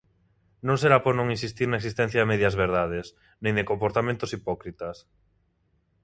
[0.67, 3.05] Non será por non insistir na existencia de medias verdades,
[3.43, 4.97] nin de comportamentos hipócritas.